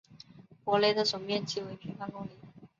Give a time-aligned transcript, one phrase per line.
[0.63, 2.31] 博雷的总面积为平方公里。